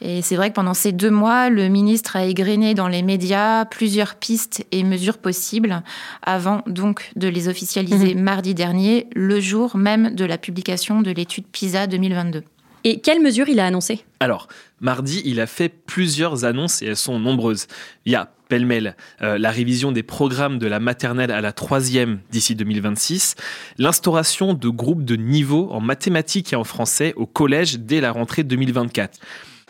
Et 0.00 0.20
c'est 0.22 0.36
vrai 0.36 0.50
que 0.50 0.54
pendant 0.54 0.74
ces 0.74 0.92
deux 0.92 1.10
mois, 1.10 1.48
le 1.48 1.68
ministre 1.68 2.16
a 2.16 2.26
égrené 2.26 2.74
dans 2.74 2.88
les 2.88 3.02
médias 3.02 3.64
plusieurs 3.64 4.16
pistes 4.16 4.64
et 4.70 4.84
mesures 4.84 5.18
possibles 5.18 5.82
avant 6.22 6.62
donc 6.66 7.10
de 7.16 7.28
les 7.28 7.48
officialiser 7.48 8.14
mhm. 8.14 8.22
mardi 8.22 8.54
dernier, 8.54 9.08
le 9.14 9.40
jour 9.40 9.76
même 9.76 10.14
de 10.14 10.24
la 10.24 10.38
publication 10.38 11.02
de 11.02 11.10
l'étude 11.10 11.46
PISA 11.46 11.86
2022. 11.86 12.44
Et 12.84 13.00
quelles 13.00 13.20
mesures 13.20 13.48
il 13.48 13.60
a 13.60 13.66
annoncées? 13.66 14.04
Alors, 14.20 14.48
mardi, 14.80 15.22
il 15.24 15.40
a 15.40 15.46
fait 15.46 15.68
plusieurs 15.68 16.44
annonces 16.44 16.82
et 16.82 16.86
elles 16.86 16.96
sont 16.96 17.18
nombreuses. 17.18 17.66
Il 18.04 18.12
y 18.12 18.16
a 18.16 18.32
pêle-mêle 18.48 18.96
euh, 19.22 19.38
la 19.38 19.50
révision 19.50 19.92
des 19.92 20.02
programmes 20.02 20.58
de 20.58 20.66
la 20.66 20.78
maternelle 20.78 21.30
à 21.30 21.40
la 21.40 21.52
troisième 21.52 22.20
d'ici 22.30 22.54
2026, 22.54 23.34
l'instauration 23.78 24.52
de 24.52 24.68
groupes 24.68 25.04
de 25.04 25.16
niveau 25.16 25.68
en 25.70 25.80
mathématiques 25.80 26.52
et 26.52 26.56
en 26.56 26.64
français 26.64 27.14
au 27.16 27.24
collège 27.24 27.78
dès 27.78 28.02
la 28.02 28.12
rentrée 28.12 28.42
2024. 28.42 29.18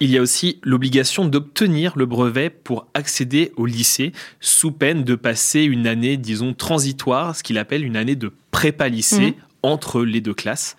Il 0.00 0.10
y 0.10 0.18
a 0.18 0.20
aussi 0.20 0.58
l'obligation 0.64 1.24
d'obtenir 1.24 1.92
le 1.96 2.06
brevet 2.06 2.50
pour 2.50 2.88
accéder 2.92 3.52
au 3.56 3.66
lycée, 3.66 4.10
sous 4.40 4.72
peine 4.72 5.04
de 5.04 5.14
passer 5.14 5.62
une 5.62 5.86
année, 5.86 6.16
disons, 6.16 6.54
transitoire, 6.54 7.36
ce 7.36 7.44
qu'il 7.44 7.58
appelle 7.58 7.84
une 7.84 7.96
année 7.96 8.16
de 8.16 8.32
prépa-lycée 8.50 9.30
mmh. 9.30 9.34
entre 9.62 10.02
les 10.02 10.20
deux 10.20 10.34
classes. 10.34 10.76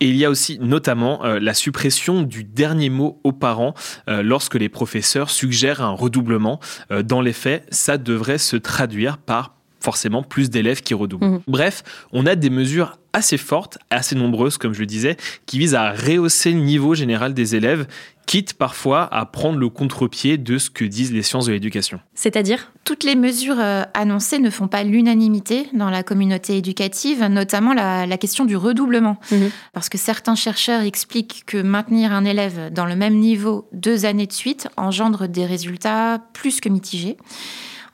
Et 0.00 0.08
il 0.08 0.16
y 0.16 0.24
a 0.24 0.30
aussi 0.30 0.58
notamment 0.60 1.24
euh, 1.24 1.38
la 1.38 1.54
suppression 1.54 2.22
du 2.22 2.42
dernier 2.42 2.90
mot 2.90 3.20
aux 3.22 3.32
parents 3.32 3.74
euh, 4.08 4.22
lorsque 4.22 4.56
les 4.56 4.68
professeurs 4.68 5.30
suggèrent 5.30 5.82
un 5.82 5.92
redoublement. 5.92 6.58
Euh, 6.90 7.02
dans 7.02 7.20
les 7.20 7.32
faits, 7.32 7.66
ça 7.70 7.96
devrait 7.96 8.38
se 8.38 8.56
traduire 8.56 9.18
par 9.18 9.54
forcément 9.80 10.22
plus 10.22 10.50
d'élèves 10.50 10.82
qui 10.82 10.94
redoublent. 10.94 11.26
Mmh. 11.26 11.40
Bref, 11.46 11.84
on 12.12 12.26
a 12.26 12.34
des 12.34 12.50
mesures 12.50 12.98
assez 13.14 13.38
fortes, 13.38 13.78
assez 13.90 14.14
nombreuses, 14.14 14.58
comme 14.58 14.74
je 14.74 14.80
le 14.80 14.86
disais, 14.86 15.16
qui 15.46 15.58
visent 15.58 15.74
à 15.74 15.92
rehausser 15.92 16.52
le 16.52 16.60
niveau 16.60 16.94
général 16.94 17.32
des 17.32 17.54
élèves 17.56 17.86
quitte 18.26 18.54
parfois 18.54 19.06
à 19.12 19.26
prendre 19.26 19.58
le 19.58 19.68
contre-pied 19.68 20.38
de 20.38 20.58
ce 20.58 20.70
que 20.70 20.84
disent 20.84 21.12
les 21.12 21.22
sciences 21.22 21.46
de 21.46 21.52
l'éducation. 21.52 22.00
C'est-à-dire 22.14 22.72
Toutes 22.84 23.04
les 23.04 23.16
mesures 23.16 23.58
euh, 23.58 23.82
annoncées 23.94 24.38
ne 24.38 24.50
font 24.50 24.68
pas 24.68 24.82
l'unanimité 24.82 25.68
dans 25.72 25.90
la 25.90 26.02
communauté 26.02 26.56
éducative, 26.56 27.24
notamment 27.24 27.74
la, 27.74 28.16
question 28.16 28.44
du 28.44 28.56
redoublement. 28.56 29.18
Mhm. 29.30 29.50
Parce 29.72 29.88
que 29.88 29.98
certains 29.98 30.34
chercheurs 30.34 30.82
expliquent 30.82 31.44
que 31.46 31.58
maintenir 31.58 32.12
un 32.12 32.24
élève 32.24 32.72
dans 32.72 32.86
le 32.86 32.96
même 32.96 33.16
niveau 33.16 33.68
deux 33.72 34.06
années 34.06 34.26
de 34.26 34.32
suite 34.32 34.68
engendre 34.76 35.28
des 35.28 35.44
résultats 35.44 36.20
plus 36.32 36.60
que 36.60 36.68
mitigés. 36.68 37.16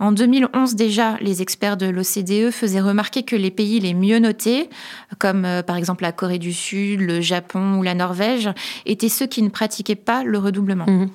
En 0.01 0.13
2011 0.13 0.77
déjà, 0.77 1.19
les 1.21 1.43
experts 1.43 1.77
de 1.77 1.87
l'OCDE 1.87 2.51
faisaient 2.51 2.81
remarquer 2.81 3.23
que 3.23 3.37
les 3.37 3.51
pays 3.51 3.81
les 3.81 3.93
mieux 3.93 4.19
notés, 4.19 4.71
comme 5.19 5.45
euh, 5.45 5.63
par 5.63 5.77
exemple 5.77 6.03
la 6.03 6.11
Corée 6.11 6.39
du 6.39 6.55
Sud, 6.55 7.01
le 7.01 7.21
Japon 7.21 7.75
ou 7.75 7.83
la 7.83 7.95
Norvège, 7.95 8.49
étaient 8.87 9.11
ceux 9.11 9.27
qui 9.27 9.43
ne 9.43 9.51
pratiquaient 9.51 9.97
pas 9.97 10.25
le 10.25 10.39
redoublement. 10.39 10.87
Mhm. 10.87 11.11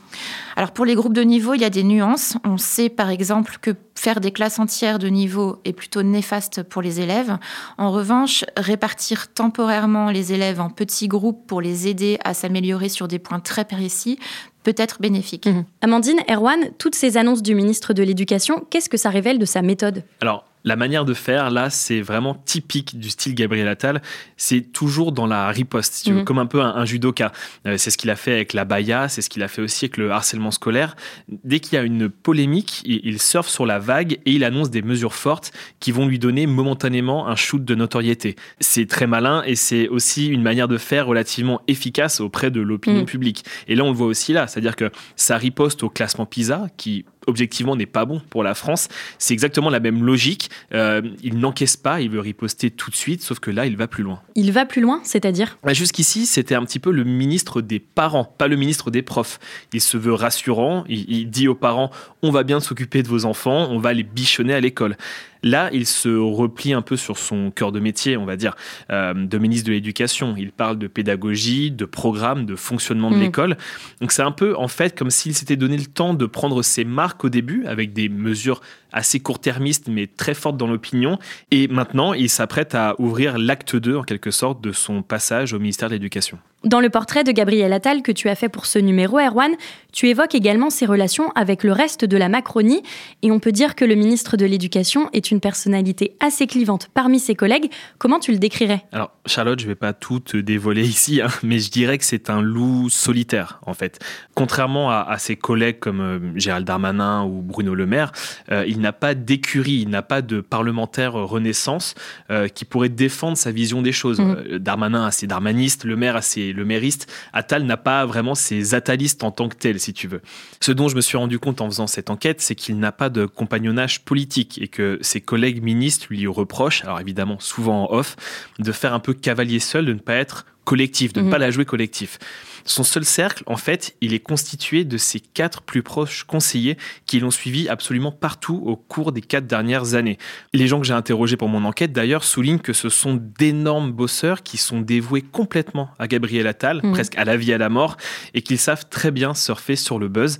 Alors 0.55 0.71
pour 0.71 0.85
les 0.85 0.93
groupes 0.93 1.13
de 1.13 1.23
niveau, 1.23 1.55
il 1.55 1.61
y 1.61 1.65
a 1.65 1.71
des 1.71 1.83
nuances. 1.83 2.37
On 2.43 2.57
sait 2.57 2.89
par 2.89 3.09
exemple 3.09 3.57
que 3.59 3.71
faire 3.95 4.21
des 4.21 4.31
classes 4.31 4.59
entières 4.59 4.99
de 4.99 5.07
niveau 5.07 5.59
est 5.65 5.73
plutôt 5.73 6.03
néfaste 6.03 6.61
pour 6.61 6.83
les 6.83 7.01
élèves. 7.01 7.37
En 7.79 7.91
revanche, 7.91 8.45
répartir 8.55 9.33
temporairement 9.33 10.11
les 10.11 10.31
élèves 10.31 10.61
en 10.61 10.69
petits 10.69 11.07
groupes 11.07 11.47
pour 11.47 11.59
les 11.59 11.87
aider 11.87 12.19
à 12.23 12.35
s'améliorer 12.35 12.89
sur 12.89 13.07
des 13.07 13.19
points 13.19 13.39
très 13.39 13.65
précis 13.65 14.19
peut 14.65 14.75
être 14.75 14.99
bénéfique. 14.99 15.45
Mhm. 15.45 15.63
Amandine, 15.81 16.19
Erwan, 16.29 16.71
toutes 16.77 16.95
ces 16.95 17.15
annonces 17.15 17.43
du 17.43 17.55
ministre 17.55 17.93
de 17.93 18.03
l'Éducation, 18.03 18.65
qu'est-ce 18.69 18.89
que 18.89 18.97
ça 18.97 19.09
révèle 19.09 19.39
de 19.39 19.45
sa 19.45 19.61
méthode? 19.61 20.03
Alors, 20.19 20.43
La 20.65 20.75
manière 20.75 21.05
de 21.05 21.13
faire, 21.13 21.51
là, 21.51 21.69
c'est 21.69 22.01
vraiment 22.01 22.33
typique 22.33 22.99
du 22.99 23.11
style 23.11 23.35
Gabriel 23.35 23.67
Attal. 23.67 24.01
C'est 24.35 24.61
toujours 24.61 25.11
dans 25.11 25.27
la 25.27 25.47
riposte, 25.49 26.07
mhm. 26.07 26.25
comme 26.25 26.39
un 26.39 26.47
peu 26.47 26.59
un, 26.59 26.85
judoka. 26.85 27.31
Euh, 27.67 27.77
c'est 27.77 27.91
ce 27.91 27.97
qu'il 27.97 28.09
a 28.09 28.15
fait 28.15 28.33
avec 28.33 28.53
la 28.53 28.65
baya, 28.65 29.07
c'est 29.07 29.21
ce 29.21 29.29
qu'il 29.29 29.43
a 29.43 29.47
fait 29.47 29.61
aussi 29.61 29.85
avec 29.85 29.97
le 29.97 30.11
harcèlement 30.11 30.49
scolaire. 30.49 30.95
Dès 31.29 31.59
qu'il 31.59 31.75
y 31.75 31.77
a 31.77 31.83
une 31.83 32.09
polémique, 32.09 32.81
il, 32.83 33.19
surfe 33.21 33.47
sur 33.47 33.65
la 33.65 33.79
vague 33.79 34.13
et 34.25 34.31
il 34.31 34.43
annonce 34.43 34.71
des 34.71 34.81
mesures 34.81 35.13
fortes 35.13 35.51
qui 35.79 35.91
vont 35.91 36.07
lui 36.07 36.19
donner 36.19 36.47
momentanément 36.47 37.27
un 37.27 37.35
shoot 37.35 37.63
de 37.63 37.75
notoriété. 37.75 38.35
C'est 38.59 38.87
très 38.87 39.07
malin 39.07 39.43
et 39.45 39.55
c'est 39.55 39.87
aussi 39.87 40.27
une 40.27 40.41
manière 40.41 40.67
de 40.67 40.77
faire 40.77 41.05
relativement 41.05 41.61
efficace 41.67 42.19
auprès 42.19 42.49
de 42.49 42.59
l'opinion 42.59 43.01
mhm. 43.01 43.05
publique. 43.05 43.45
Et 43.67 43.75
là, 43.75 43.83
on 43.83 43.89
le 43.89 43.95
voit 43.95 44.07
aussi 44.07 44.33
là, 44.33 44.47
c'est-à-dire 44.47 44.75
que 44.75 44.91
ça 45.15 45.37
riposte 45.37 45.83
au 45.83 45.89
classement 45.89 46.25
PISA 46.25 46.67
qui 46.75 47.05
objectivement 47.27 47.75
n'est 47.75 47.85
pas 47.85 48.05
bon 48.05 48.21
pour 48.29 48.43
la 48.43 48.53
France. 48.53 48.87
C'est 49.17 49.33
exactement 49.33 49.69
la 49.69 49.79
même 49.79 50.03
logique. 50.03 50.49
Euh, 50.73 51.01
il 51.23 51.39
n'encaisse 51.39 51.77
pas, 51.77 52.01
il 52.01 52.09
veut 52.09 52.19
riposter 52.19 52.71
tout 52.71 52.91
de 52.91 52.95
suite, 52.95 53.21
sauf 53.21 53.39
que 53.39 53.51
là, 53.51 53.65
il 53.65 53.77
va 53.77 53.87
plus 53.87 54.03
loin. 54.03 54.21
Il 54.35 54.51
va 54.51 54.65
plus 54.65 54.81
loin, 54.81 55.01
c'est-à-dire? 55.03 55.57
Bah, 55.63 55.73
Jusqu'ici, 55.73 56.25
c'était 56.25 56.55
un 56.55 56.63
petit 56.63 56.79
peu 56.79 56.91
le 56.91 57.03
ministre 57.03 57.61
des 57.61 57.79
parents, 57.79 58.25
pas 58.25 58.47
le 58.47 58.55
ministre 58.55 58.91
des 58.91 59.01
profs. 59.01 59.39
Il 59.73 59.81
se 59.81 59.97
veut 59.97 60.13
rassurant, 60.13 60.83
il 60.87 61.29
dit 61.29 61.47
aux 61.47 61.55
parents, 61.55 61.91
on 62.21 62.31
va 62.31 62.43
bien 62.43 62.59
s'occuper 62.59 63.03
de 63.03 63.07
vos 63.07 63.25
enfants, 63.25 63.67
on 63.69 63.79
va 63.79 63.93
les 63.93 64.03
bichonner 64.03 64.53
à 64.53 64.59
l'école. 64.59 64.97
Là, 65.45 65.69
il 65.71 65.85
se 65.85 66.09
replie 66.09 66.73
un 66.73 66.81
peu 66.81 66.97
sur 66.97 67.19
son 67.19 67.51
cœur 67.51 67.71
de 67.71 67.79
métier, 67.79 68.17
on 68.17 68.25
va 68.25 68.35
dire, 68.35 68.55
euh, 68.89 69.13
de 69.13 69.37
ministre 69.37 69.67
de 69.67 69.73
l'Éducation. 69.73 70.33
Il 70.35 70.51
parle 70.51 70.79
de 70.79 70.87
pédagogie, 70.87 71.69
de 71.69 71.85
programme, 71.85 72.47
de 72.47 72.55
fonctionnement 72.55 73.11
de 73.11 73.17
mmh. 73.17 73.21
l'école. 73.21 73.57
Donc 74.01 74.11
c'est 74.11 74.23
un 74.23 74.31
peu, 74.31 74.57
en 74.57 74.67
fait, 74.67 74.97
comme 74.97 75.11
s'il 75.11 75.35
s'était 75.35 75.55
donné 75.55 75.77
le 75.77 75.85
temps 75.85 76.15
de 76.15 76.25
prendre 76.25 76.63
ses 76.63 76.83
marques 76.83 77.23
au 77.23 77.29
début, 77.29 77.63
avec 77.67 77.93
des 77.93 78.09
mesures 78.09 78.59
assez 78.91 79.19
court-termistes, 79.19 79.87
mais 79.87 80.07
très 80.07 80.33
fortes 80.33 80.57
dans 80.57 80.67
l'opinion. 80.67 81.19
Et 81.51 81.67
maintenant, 81.67 82.13
il 82.13 82.29
s'apprête 82.29 82.73
à 82.73 82.95
ouvrir 82.97 83.37
l'acte 83.37 83.75
2, 83.75 83.97
en 83.97 84.03
quelque 84.03 84.31
sorte, 84.31 84.61
de 84.61 84.71
son 84.71 85.03
passage 85.03 85.53
au 85.53 85.59
ministère 85.59 85.89
de 85.89 85.93
l'Éducation. 85.93 86.39
Dans 86.65 86.79
le 86.79 86.89
portrait 86.89 87.23
de 87.23 87.31
Gabriel 87.31 87.71
Attal 87.73 88.01
que 88.01 88.11
tu 88.11 88.27
as 88.27 88.33
fait 88.33 88.49
pour 88.49 88.65
ce 88.65 88.79
numéro, 88.79 89.19
Erwan, 89.19 89.51
tu 89.93 90.09
évoques 90.09 90.33
également 90.33 90.71
ses 90.71 90.87
relations 90.87 91.31
avec 91.35 91.63
le 91.63 91.71
reste 91.71 92.05
de 92.05 92.17
la 92.17 92.27
Macronie, 92.27 92.81
et 93.21 93.29
on 93.29 93.39
peut 93.39 93.51
dire 93.51 93.75
que 93.75 93.85
le 93.85 93.93
ministre 93.93 94.35
de 94.35 94.47
l'Éducation 94.47 95.07
est 95.13 95.29
une 95.29 95.39
personnalité 95.39 96.17
assez 96.19 96.47
clivante 96.47 96.89
parmi 96.91 97.19
ses 97.19 97.35
collègues. 97.35 97.69
Comment 97.99 98.19
tu 98.19 98.31
le 98.31 98.39
décrirais? 98.39 98.83
Alors, 98.91 99.11
Charlotte, 99.27 99.59
je 99.59 99.65
ne 99.65 99.69
vais 99.69 99.75
pas 99.75 99.93
tout 99.93 100.19
te 100.19 100.37
dévoiler 100.37 100.81
ici, 100.81 101.21
hein, 101.21 101.27
mais 101.43 101.59
je 101.59 101.69
dirais 101.69 101.99
que 101.99 102.03
c'est 102.03 102.31
un 102.31 102.41
loup 102.41 102.89
solitaire, 102.89 103.59
en 103.67 103.75
fait. 103.75 104.03
Contrairement 104.33 104.89
à, 104.89 105.15
ses 105.19 105.35
collègues 105.35 105.77
comme 105.77 106.01
euh, 106.01 106.19
Gérald 106.35 106.65
Darmanin 106.65 107.25
ou 107.25 107.43
Bruno 107.43 107.75
Le 107.75 107.85
Maire, 107.85 108.11
euh, 108.51 108.65
il 108.67 108.79
n'a 108.81 108.91
pas 108.91 109.13
d'écurie, 109.13 109.81
il 109.83 109.89
n'a 109.89 110.01
pas 110.01 110.23
de 110.23 110.41
parlementaire 110.41 111.13
renaissance 111.13 111.93
euh, 112.31 112.47
qui 112.47 112.65
pourrait 112.65 112.89
défendre 112.89 113.37
sa 113.37 113.51
vision 113.51 113.83
des 113.83 113.91
choses. 113.91 114.19
Mmh. 114.19 114.57
Darmanin 114.57 115.05
a 115.05 115.11
ses 115.11 115.27
darmanistes, 115.27 115.83
Le 115.83 115.95
Maire 115.95 116.15
a 116.15 116.23
ses 116.23 116.54
le 116.55 116.65
mériste, 116.65 117.11
Attal 117.33 117.63
n'a 117.63 117.77
pas 117.77 118.05
vraiment 118.05 118.35
ses 118.35 118.73
atalistes 118.73 119.23
en 119.23 119.31
tant 119.31 119.49
que 119.49 119.55
tel, 119.55 119.79
si 119.79 119.93
tu 119.93 120.07
veux. 120.07 120.21
Ce 120.61 120.71
dont 120.71 120.87
je 120.87 120.95
me 120.95 121.01
suis 121.01 121.17
rendu 121.17 121.39
compte 121.39 121.61
en 121.61 121.69
faisant 121.69 121.87
cette 121.87 122.09
enquête, 122.09 122.41
c'est 122.41 122.55
qu'il 122.55 122.79
n'a 122.79 122.91
pas 122.91 123.09
de 123.09 123.25
compagnonnage 123.25 124.03
politique 124.03 124.59
et 124.61 124.67
que 124.67 124.97
ses 125.01 125.21
collègues 125.21 125.63
ministres 125.63 126.07
lui 126.09 126.25
reprochent, 126.27 126.83
alors 126.83 126.99
évidemment 126.99 127.39
souvent 127.39 127.85
en 127.85 127.93
off, 127.93 128.15
de 128.59 128.71
faire 128.71 128.93
un 128.93 128.99
peu 128.99 129.13
cavalier 129.13 129.59
seul, 129.59 129.85
de 129.85 129.93
ne 129.93 129.99
pas 129.99 130.15
être 130.15 130.45
collectif, 130.65 131.13
de 131.13 131.21
ne 131.21 131.25
mhm. 131.25 131.31
pas 131.31 131.37
la 131.37 131.51
jouer 131.51 131.63
collectif. 131.63 132.19
Son 132.67 132.83
seul 132.83 133.05
cercle, 133.05 133.43
en 133.45 133.57
fait, 133.57 133.95
il 134.01 134.13
est 134.13 134.19
constitué 134.19 134.83
de 134.83 134.97
ses 134.97 135.19
quatre 135.19 135.61
plus 135.61 135.83
proches 135.83 136.23
conseillers 136.23 136.77
qui 137.05 137.19
l'ont 137.19 137.31
suivi 137.31 137.69
absolument 137.69 138.11
partout 138.11 138.61
au 138.65 138.75
cours 138.75 139.11
des 139.11 139.21
quatre 139.21 139.45
dernières 139.45 139.93
années. 139.93 140.17
Les 140.51 140.67
gens 140.67 140.79
que 140.81 140.87
j'ai 140.87 140.93
interrogés 140.93 141.37
pour 141.37 141.47
mon 141.47 141.63
enquête, 141.63 141.93
d'ailleurs, 141.93 142.23
soulignent 142.23 142.59
que 142.59 142.73
ce 142.73 142.89
sont 142.89 143.21
d'énormes 143.39 143.91
bosseurs 143.91 144.41
qui 144.41 144.57
sont 144.57 144.81
dévoués 144.81 145.21
complètement 145.21 145.91
à 145.99 146.07
Gabriel 146.07 146.47
Attal, 146.47 146.81
mhm. 146.83 146.91
presque 146.91 147.15
à 147.17 147.23
la 147.23 147.37
vie 147.37 147.51
et 147.51 147.53
à 147.53 147.59
la 147.59 147.69
mort, 147.69 147.97
et 148.33 148.41
qu'ils 148.41 148.57
savent 148.57 148.89
très 148.89 149.11
bien 149.11 149.35
surfer 149.35 149.75
sur 149.75 149.99
le 149.99 150.07
buzz 150.07 150.39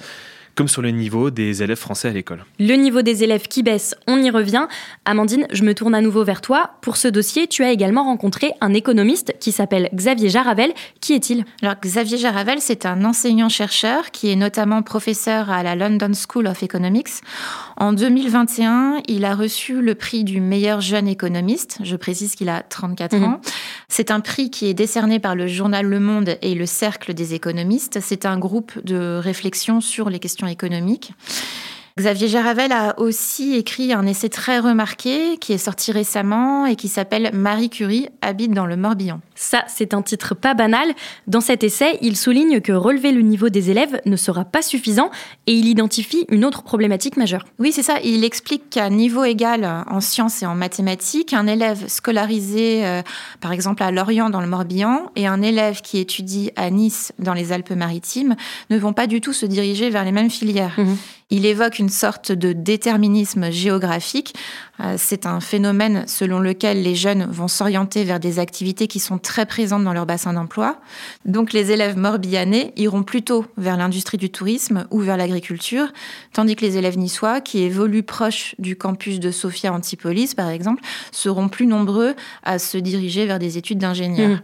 comme 0.56 0.68
sur 0.70 0.82
le 0.82 0.92
niveau 0.92 1.30
des 1.30 1.64
élèves 1.64 1.78
français 1.78 2.08
à 2.08 2.12
l'école. 2.12 2.46
Le 2.60 2.76
niveau 2.76 3.02
des 3.02 3.24
élèves 3.24 3.48
qui 3.48 3.62
baisse, 3.62 3.94
on 4.08 4.22
y 4.22 4.30
revient. 4.30 4.68
Amandine, 5.04 5.48
je 5.52 5.64
me 5.64 5.74
tourne 5.74 5.94
à 5.94 6.02
nouveau 6.02 6.24
vers 6.24 6.42
toi. 6.42 6.72
Pour 6.82 6.96
ce 6.96 7.10
dossier, 7.10 7.48
tu 7.48 7.64
as 7.64 7.72
également 7.72 8.06
rencontré 8.06 8.54
un 8.62 8.74
économiste 8.74 9.36
qui 9.40 9.52
s'appelle 9.52 9.90
Xavier 9.94 10.30
Jaravel. 10.30 10.74
Qui 11.02 11.14
est-il? 11.14 11.44
Alors 11.62 11.76
Xavier 11.82 12.18
Jaravel, 12.18 12.60
c'est 12.62 12.86
un 12.86 13.04
enseignant-chercheur 13.04 14.12
qui 14.12 14.32
est 14.32 14.36
notamment 14.38 14.82
professeur 14.82 15.50
à 15.50 15.62
la 15.62 15.76
London 15.76 16.12
School 16.14 16.48
of 16.48 16.64
Economics. 16.64 17.10
En 17.78 17.92
2021, 17.92 19.02
il 19.08 19.26
a 19.26 19.36
reçu 19.36 19.82
le 19.82 19.94
prix 19.96 20.24
du 20.24 20.40
meilleur 20.40 20.80
jeune 20.80 21.10
économiste. 21.10 21.80
Je 21.84 21.98
précise 21.98 22.36
qu'il 22.36 22.48
a 22.48 22.62
34 22.64 23.18
mhm. 23.18 23.24
ans. 23.26 23.42
C'est 23.90 24.10
un 24.10 24.22
prix 24.22 24.50
qui 24.50 24.68
est 24.68 24.74
décerné 24.74 25.20
par 25.20 25.36
le 25.36 25.48
journal 25.48 25.86
Le 25.86 26.00
Monde 26.00 26.38
et 26.42 26.56
le 26.56 26.66
Cercle 26.66 27.14
des 27.14 27.34
économistes. 27.34 28.00
C'est 28.02 28.26
un 28.26 28.40
groupe 28.40 28.72
de 28.86 29.20
réflexion 29.22 29.82
sur 29.82 30.10
les 30.10 30.20
questions 30.20 30.45
économiques. 30.48 31.12
Xavier 31.98 32.28
Jaravel 32.28 32.74
a 32.74 33.00
aussi 33.00 33.56
écrit 33.56 33.94
un 33.94 34.06
essai 34.06 34.28
très 34.28 34.60
remarqué 34.60 35.38
qui 35.38 35.54
est 35.54 35.58
sorti 35.58 35.94
récemment 35.94 36.66
et 36.66 36.76
qui 36.76 36.90
s'appelle 36.90 37.30
Marie 37.32 37.70
Curie 37.70 38.10
habite 38.22 38.52
dans 38.52 38.66
le 38.66 38.76
Morbihan. 38.76 39.22
Ça, 39.34 39.64
c'est 39.70 39.94
un 39.94 40.02
titre 40.02 40.36
pas 40.36 40.56
banal. 40.56 40.90
Dans 41.28 41.40
cet 41.40 41.64
essai, 41.64 41.98
il 42.02 42.18
souligne 42.18 42.60
que 42.60 42.74
relever 42.74 43.14
le 43.14 43.22
niveau 43.22 43.48
des 43.48 43.70
élèves 43.70 44.02
ne 44.06 44.18
sera 44.18 44.44
pas 44.44 44.62
suffisant 44.62 45.10
et 45.48 45.54
il 45.54 45.68
identifie 45.68 46.26
une 46.28 46.44
autre 46.44 46.64
problématique 46.64 47.16
majeure. 47.16 47.46
Oui, 47.60 47.72
c'est 47.72 47.82
ça. 47.82 47.96
Il 48.04 48.26
explique 48.26 48.70
qu'à 48.70 48.90
niveau 48.90 49.24
égal 49.24 49.86
en 49.90 50.02
sciences 50.02 50.44
et 50.44 50.46
en 50.46 50.54
mathématiques, 50.54 51.32
un 51.32 51.48
élève 51.48 51.88
scolarisé, 51.88 52.86
euh, 52.86 53.04
par 53.40 53.54
exemple 53.54 53.84
à 53.84 53.92
Lorient 53.92 54.30
dans 54.30 54.42
le 54.42 54.48
Morbihan, 54.48 55.12
et 55.16 55.28
un 55.28 55.42
élève 55.42 55.80
qui 55.80 56.00
étudie 56.00 56.52
à 56.58 56.70
Nice 56.72 57.14
dans 57.20 57.34
les 57.34 57.54
Alpes-Maritimes 57.54 58.36
ne 58.70 58.78
vont 58.78 58.92
pas 58.92 59.08
du 59.08 59.22
tout 59.22 59.32
se 59.32 59.46
diriger 59.46 59.90
vers 59.90 60.04
les 60.04 60.12
mêmes 60.12 60.30
filières. 60.30 60.74
Mhm. 60.78 60.98
Il 61.32 61.48
évoque 61.48 61.80
une 61.80 61.90
sorte 61.90 62.32
de 62.32 62.54
déterminisme 62.54 63.50
géographique. 63.52 64.36
Euh, 64.80 64.94
c'est 64.98 65.26
un 65.26 65.40
phénomène 65.40 66.04
selon 66.08 66.40
lequel 66.40 66.84
les 66.84 66.94
jeunes 66.94 67.26
vont 67.32 67.48
s'orienter 67.48 68.04
vers 68.04 68.20
des 68.20 68.38
activités 68.38 68.88
qui 68.88 69.00
sont 69.00 69.18
très 69.18 69.48
présentes 69.48 69.84
dans 69.84 69.94
leur 69.94 70.06
bassin 70.06 70.34
d'emploi. 70.34 70.80
Donc 71.26 71.52
les 71.52 71.72
élèves 71.72 71.98
morbihanais 71.98 72.74
iront 72.76 73.02
plutôt 73.02 73.46
vers 73.58 73.76
l'industrie 73.76 74.18
du 74.18 74.30
tourisme 74.30 74.86
ou 74.92 75.00
vers 75.00 75.18
l'agriculture, 75.18 75.88
tandis 76.32 76.56
que 76.56 76.64
les 76.64 76.78
élèves 76.78 76.98
niçois, 76.98 77.42
qui 77.42 77.64
évoluent 77.64 78.04
proches 78.04 78.54
du 78.60 78.76
campus 78.76 79.20
de 79.20 79.32
Sophia 79.32 79.74
Antipolis, 79.74 80.36
par 80.36 80.50
exemple, 80.50 80.84
seront 81.12 81.50
plus 81.50 81.66
nombreux 81.66 82.14
à 82.44 82.60
se 82.60 82.78
diriger 82.78 83.26
vers 83.26 83.40
des 83.40 83.58
études 83.58 83.80
d'ingénieur. 83.80 84.30
Mmh. 84.30 84.42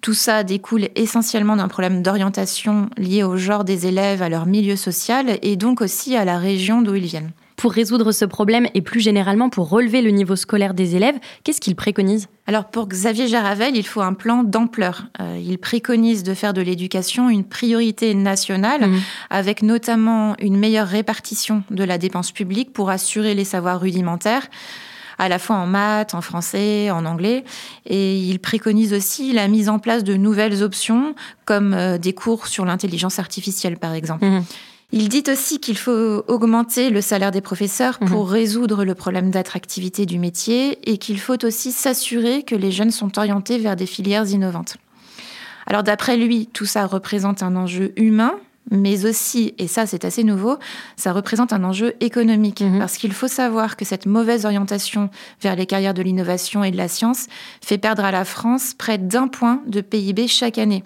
Tout 0.00 0.14
ça 0.14 0.44
découle 0.44 0.88
essentiellement 0.94 1.56
d'un 1.56 1.68
problème 1.68 2.02
d'orientation 2.02 2.88
lié 2.96 3.24
au 3.24 3.36
genre 3.36 3.64
des 3.64 3.86
élèves, 3.86 4.22
à 4.22 4.28
leur 4.28 4.46
milieu 4.46 4.76
social 4.76 5.38
et 5.42 5.56
donc 5.56 5.80
aussi 5.80 6.16
à 6.16 6.24
la 6.24 6.38
région 6.38 6.82
d'où 6.82 6.94
ils 6.94 7.04
viennent. 7.04 7.32
Pour 7.56 7.72
résoudre 7.72 8.12
ce 8.12 8.24
problème 8.24 8.68
et 8.74 8.82
plus 8.82 9.00
généralement 9.00 9.50
pour 9.50 9.68
relever 9.68 10.00
le 10.00 10.10
niveau 10.10 10.36
scolaire 10.36 10.74
des 10.74 10.94
élèves, 10.94 11.16
qu'est-ce 11.42 11.60
qu'il 11.60 11.74
préconise 11.74 12.28
Alors 12.46 12.66
pour 12.66 12.86
Xavier 12.86 13.26
Jaravel, 13.26 13.76
il 13.76 13.84
faut 13.84 14.00
un 14.00 14.12
plan 14.12 14.44
d'ampleur. 14.44 15.06
Euh, 15.20 15.42
il 15.44 15.58
préconise 15.58 16.22
de 16.22 16.34
faire 16.34 16.52
de 16.52 16.60
l'éducation 16.60 17.28
une 17.28 17.42
priorité 17.42 18.14
nationale, 18.14 18.88
mmh. 18.88 19.00
avec 19.30 19.62
notamment 19.62 20.36
une 20.40 20.56
meilleure 20.56 20.86
répartition 20.86 21.64
de 21.70 21.82
la 21.82 21.98
dépense 21.98 22.30
publique 22.30 22.72
pour 22.72 22.90
assurer 22.90 23.34
les 23.34 23.44
savoirs 23.44 23.80
rudimentaires 23.80 24.46
à 25.18 25.28
la 25.28 25.38
fois 25.38 25.56
en 25.56 25.66
maths, 25.66 26.14
en 26.14 26.20
français, 26.20 26.90
en 26.90 27.04
anglais. 27.04 27.44
Et 27.86 28.18
il 28.18 28.38
préconise 28.38 28.94
aussi 28.94 29.32
la 29.32 29.48
mise 29.48 29.68
en 29.68 29.78
place 29.78 30.04
de 30.04 30.14
nouvelles 30.14 30.62
options, 30.62 31.14
comme 31.44 31.74
euh, 31.74 31.98
des 31.98 32.12
cours 32.12 32.46
sur 32.46 32.64
l'intelligence 32.64 33.18
artificielle, 33.18 33.76
par 33.76 33.94
exemple. 33.94 34.24
Mhm. 34.24 34.44
Il 34.90 35.10
dit 35.10 35.24
aussi 35.30 35.60
qu'il 35.60 35.76
faut 35.76 36.24
augmenter 36.28 36.88
le 36.88 37.02
salaire 37.02 37.30
des 37.30 37.42
professeurs 37.42 37.98
pour 37.98 38.24
mhm. 38.24 38.32
résoudre 38.32 38.84
le 38.84 38.94
problème 38.94 39.30
d'attractivité 39.30 40.06
du 40.06 40.18
métier 40.18 40.78
et 40.90 40.96
qu'il 40.96 41.20
faut 41.20 41.44
aussi 41.44 41.72
s'assurer 41.72 42.42
que 42.42 42.54
les 42.54 42.72
jeunes 42.72 42.90
sont 42.90 43.18
orientés 43.18 43.58
vers 43.58 43.76
des 43.76 43.84
filières 43.84 44.26
innovantes. 44.26 44.78
Alors 45.66 45.82
d'après 45.82 46.16
lui, 46.16 46.46
tout 46.46 46.64
ça 46.64 46.86
représente 46.86 47.42
un 47.42 47.54
enjeu 47.54 47.92
humain, 47.96 48.32
mais 48.70 49.06
aussi, 49.06 49.54
et 49.58 49.68
ça 49.68 49.86
c'est 49.86 50.04
assez 50.04 50.24
nouveau, 50.24 50.58
ça 50.96 51.12
représente 51.12 51.52
un 51.52 51.64
enjeu 51.64 51.94
économique. 52.00 52.60
Mhm. 52.60 52.78
Parce 52.78 52.96
qu'il 52.96 53.12
faut 53.12 53.28
savoir 53.28 53.76
que 53.76 53.84
cette 53.84 54.06
mauvaise 54.06 54.44
orientation 54.44 55.10
vers 55.42 55.56
les 55.56 55.66
carrières 55.66 55.94
de 55.94 56.02
l'innovation 56.02 56.64
et 56.64 56.70
de 56.70 56.76
la 56.76 56.88
science 56.88 57.26
fait 57.62 57.78
perdre 57.78 58.04
à 58.04 58.10
la 58.10 58.24
France 58.24 58.74
près 58.76 58.98
d'un 58.98 59.28
point 59.28 59.60
de 59.66 59.80
PIB 59.80 60.28
chaque 60.28 60.58
année. 60.58 60.84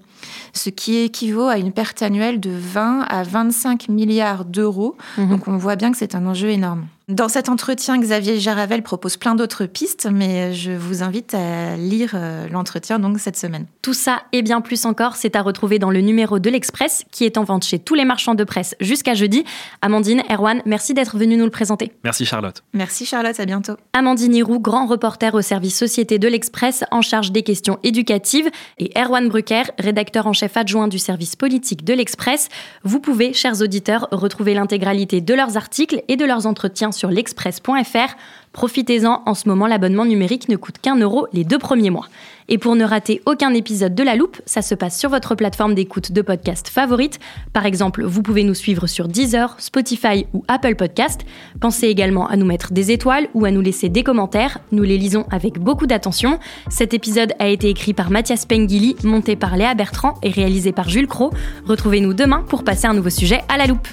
Ce 0.53 0.71
qui 0.71 0.99
équivaut 0.99 1.49
à 1.49 1.59
une 1.59 1.73
perte 1.73 2.03
annuelle 2.03 2.39
de 2.39 2.51
20 2.51 3.07
à 3.09 3.23
25 3.23 3.89
milliards 3.89 4.45
d'euros. 4.45 4.97
Mhm. 5.19 5.31
Donc 5.31 5.49
on 5.49 5.57
voit 5.57 5.77
bien 5.77 5.91
que 5.91 5.99
c'est 5.99 6.15
un 6.15 6.27
enjeu 6.27 6.51
énorme. 6.51 6.87
Dans 7.13 7.29
cet 7.29 7.51
entretien, 7.51 7.99
Xavier 7.99 8.41
Jaravel 8.41 8.83
propose 8.83 9.19
plein 9.19 9.35
d'autres 9.35 9.67
pistes, 9.67 10.09
mais 10.11 10.55
je 10.55 10.73
vous 10.73 11.03
invite 11.03 11.35
à 11.35 11.77
lire 11.77 12.13
euh, 12.15 12.49
l'entretien 12.49 12.99
donc 12.99 13.19
cette 13.19 13.37
semaine. 13.37 13.67
Tout 13.83 13.93
ça 13.93 14.23
et 14.33 14.41
bien 14.41 14.63
plus 14.63 14.87
encore, 14.87 15.17
c'est 15.17 15.37
à 15.37 15.43
retrouver 15.43 15.79
dans 15.79 15.91
le 15.91 16.01
numéro 16.01 16.39
de 16.39 16.49
l'Express 16.49 17.05
qui 17.11 17.27
est 17.27 17.37
en 17.37 17.45
vente 17.45 17.67
chez 17.67 17.79
tous 17.79 17.95
les 17.95 18.07
marchands 18.07 18.35
de 18.35 18.45
presse 18.45 18.75
jusqu'à 18.81 19.13
jeudi. 19.13 19.45
Amandine, 19.83 20.23
Erwan, 20.31 20.63
merci 20.65 20.95
d'être 20.95 21.19
venu 21.19 21.37
nous 21.37 21.45
le 21.45 21.51
présenter. 21.51 21.93
Merci 22.03 22.25
Charlotte. 22.25 22.65
Merci 22.73 23.05
Charlotte, 23.05 23.39
à 23.39 23.45
bientôt. 23.45 23.75
Amandine 23.93 24.35
Hiroux, 24.35 24.59
grand 24.59 24.87
reporter 24.87 25.35
au 25.35 25.43
service 25.43 25.77
Société 25.77 26.19
de 26.19 26.29
l'Express 26.29 26.83
en 26.93 27.03
charge 27.03 27.31
des 27.31 27.43
questions 27.43 27.79
éducatives, 27.83 28.49
et 28.79 28.91
Erwan 28.97 29.29
Brucker, 29.29 29.65
rédacteur 29.79 30.27
en 30.27 30.33
chef 30.33 30.57
adjoint 30.57 30.89
du 30.89 30.99
service 30.99 31.37
politique 31.37 31.85
de 31.85 31.93
l'Express. 31.93 32.49
Vous 32.85 33.01
pouvez, 33.01 33.35
chers 33.35 33.61
auditeurs, 33.61 34.09
retrouver 34.13 34.55
l'intégralité 34.55 35.21
de 35.21 35.35
leurs 35.35 35.59
articles 35.59 36.03
et 36.09 36.17
de 36.17 36.25
leurs 36.25 36.47
entretiens 36.47 36.91
sur 36.91 37.02
l'express.fr. 37.11 38.17
Profitez-en, 38.53 39.23
en 39.25 39.35
ce 39.35 39.49
moment 39.49 39.67
l'abonnement 39.67 40.05
numérique 40.05 40.49
ne 40.49 40.57
coûte 40.57 40.77
qu'un 40.81 40.97
euro 40.97 41.27
les 41.33 41.45
deux 41.45 41.59
premiers 41.59 41.91
mois. 41.91 42.07
Et 42.49 42.59
pour 42.59 42.77
ne 42.77 42.85
rater 42.85 43.23
aucun 43.25 43.55
épisode 43.55 43.95
de 43.95 44.03
La 44.03 44.15
Loupe, 44.15 44.41
ça 44.45 44.61
se 44.61 44.75
passe 44.75 44.99
sur 44.99 45.09
votre 45.09 45.35
plateforme 45.35 45.75
d'écoute 45.75 46.13
de 46.13 46.21
podcast 46.21 46.69
favorite. 46.69 47.19
Par 47.53 47.65
exemple, 47.65 48.05
vous 48.05 48.23
pouvez 48.23 48.45
nous 48.45 48.55
suivre 48.55 48.87
sur 48.87 49.09
Deezer, 49.09 49.55
Spotify 49.59 50.27
ou 50.35 50.45
Apple 50.49 50.75
Podcast. 50.75 51.23
Pensez 51.61 51.87
également 51.87 52.29
à 52.29 52.37
nous 52.37 52.45
mettre 52.45 52.73
des 52.73 52.91
étoiles 52.91 53.29
ou 53.33 53.47
à 53.47 53.51
nous 53.51 53.63
laisser 53.63 53.89
des 53.89 54.03
commentaires. 54.03 54.59
Nous 54.71 54.83
les 54.83 54.99
lisons 54.99 55.25
avec 55.31 55.59
beaucoup 55.59 55.87
d'attention. 55.87 56.39
Cet 56.69 56.93
épisode 56.93 57.33
a 57.39 57.49
été 57.49 57.71
écrit 57.71 57.95
par 57.95 58.11
Mathias 58.11 58.45
Pengili, 58.45 58.97
monté 59.03 59.35
par 59.35 59.57
Léa 59.57 59.75
Bertrand 59.75 60.15
et 60.23 60.31
réalisé 60.31 60.73
par 60.73 60.91
Jules 60.91 61.07
Cro. 61.07 61.31
Retrouvez-nous 61.67 62.13
demain 62.13 62.45
pour 62.49 62.65
passer 62.65 62.87
un 62.87 62.95
nouveau 62.95 63.11
sujet 63.11 63.41
à 63.49 63.57
La 63.57 63.67
Loupe. 63.67 63.89